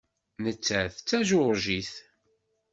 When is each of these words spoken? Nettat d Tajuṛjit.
Nettat 0.43 0.95
d 0.99 1.03
Tajuṛjit. 1.07 1.93